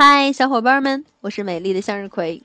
[0.00, 2.40] 嗨，小伙伴们，我是美丽的向日葵。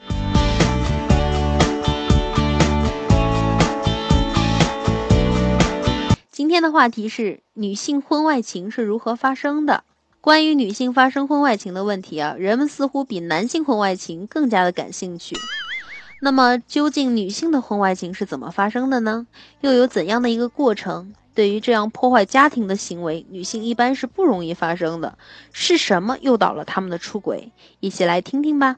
[6.31, 9.83] 今天的话题是女性婚外情是如何发生的。
[10.19, 15.35] 关于女性发生婚外情的问题啊，人们似乎比男性婚外情更加的感兴趣。
[16.21, 19.27] 那么，究竟女性的婚外情是怎么发生的呢？
[19.61, 21.13] 又有怎样的一个过程？
[21.35, 25.17] 对于这样破坏家庭的行为，女性一般是不容易发生的。
[25.51, 27.51] 是什么诱导了他们的出轨？
[27.79, 28.77] 一起来听听吧。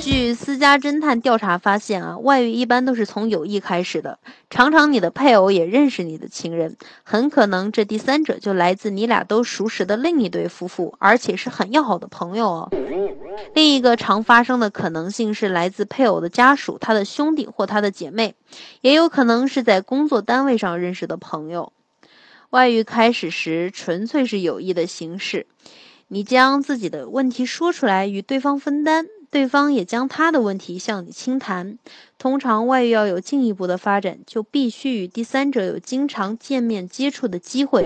[0.00, 4.18] 据私家侦探调查发现啊，外遇一般都是从友谊开始的。
[4.50, 12.70] 常常你的配偶也认识你的情人，很可能这第三者就来自你俩都熟识的另一对夫妇，而且是很要好的朋友哦。
[13.54, 18.34] 另一个常发生的可能性是来自配偶的家属、他的兄弟或他的姐妹，
[18.80, 21.72] 也有可能是在工作单位上认识的朋友。
[22.50, 25.46] 外遇开始时纯粹是友谊的形式，
[26.08, 29.06] 你将自己的问题说出来与对方分担。
[29.34, 31.76] 对方也将他的问题向你倾谈。
[32.18, 37.84] 通常外遇要有进一步的发展，就必须与第三者有经常见面接触的机会，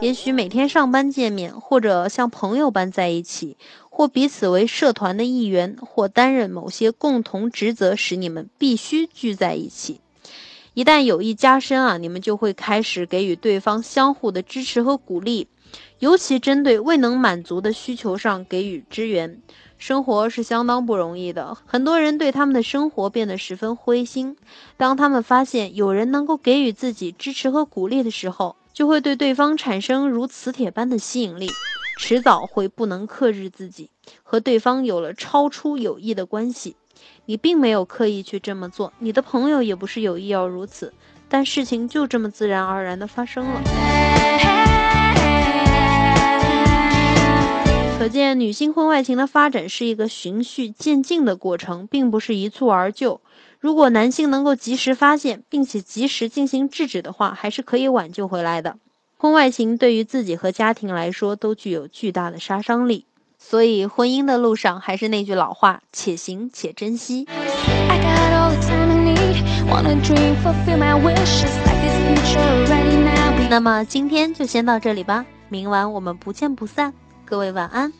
[0.00, 3.58] 也许每天上班见面，或者像朋友般在一起，
[3.90, 10.00] 或彼此为社团的一员，或担任某些共同职责，使你们必须聚在一起。
[10.72, 15.48] 一旦友谊加深啊，你们就会开始给予对方相互的支持和鼓励，
[15.98, 19.42] 尤其针对未能满足的需求上给予支援。
[19.78, 24.36] 生活是相当不容易的，很多人对他们的生活变得十分灰心。
[24.76, 31.48] 当他们发现有人能够给予自己支持和鼓励的时候，就会对对方产生如磁铁般的吸引力，
[31.96, 33.90] 迟早会不能克制自己，
[34.24, 36.76] 和对方有了超出友谊的关系。
[37.26, 40.92] 你并没有刻意去这么做，你的朋友也不是有意要如此，
[41.28, 44.97] 但事情就这么自然而然地发生了。
[47.98, 53.20] 可见，女性婚外情的发展是一个循序渐进的过程，并不是一蹴而就。
[53.58, 58.76] 如果男性能够及时发现，并且及时进行制止的话，还是可以挽救回来的。
[59.16, 67.26] 婚外情对于自己和家庭来说都具有巨大的杀伤力，所以婚姻的路上还是那句老话：且行且珍惜。
[73.50, 76.94] 那么今天就先到这里吧，明晚我们不见不散。
[77.28, 77.92] 各位晚安。